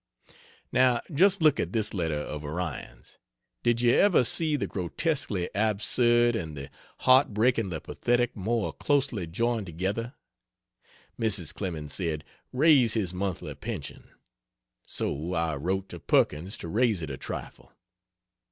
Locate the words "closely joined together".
8.73-10.15